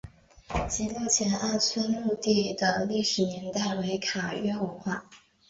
[0.67, 5.05] 极乐前二村墓地的历史年代为卡约文化。